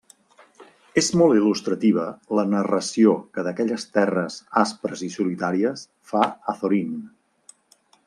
És 1.01 1.09
molt 1.21 1.39
il·lustrativa 1.41 2.05
la 2.39 2.47
narració 2.55 3.13
que 3.37 3.45
d'aquelles 3.49 3.87
terres 3.99 4.41
aspres 4.65 5.07
i 5.09 5.13
solitàries 5.21 5.85
fa 6.15 6.27
Azorín. 6.57 7.01